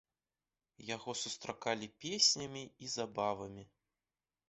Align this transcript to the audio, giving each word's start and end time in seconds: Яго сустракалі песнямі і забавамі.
Яго 0.95 1.15
сустракалі 1.23 1.91
песнямі 2.01 2.67
і 2.87 2.93
забавамі. 2.99 3.63